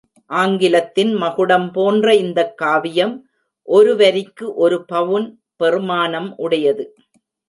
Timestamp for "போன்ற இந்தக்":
1.71-2.57